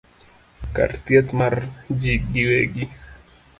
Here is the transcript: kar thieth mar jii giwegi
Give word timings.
kar 0.75 0.91
thieth 1.03 1.31
mar 1.39 1.55
jii 2.01 2.19
giwegi 2.31 2.83